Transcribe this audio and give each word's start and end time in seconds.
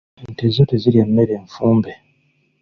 Ente 0.23 0.45
zo 0.55 0.63
tezirya 0.69 1.03
mmere 1.09 1.35
nfumbe. 1.45 1.91